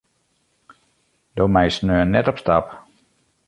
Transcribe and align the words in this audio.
Do 1.35 1.43
meist 1.55 1.77
sneon 1.79 2.09
net 2.15 2.31
op 2.33 2.37
stap. 2.43 2.67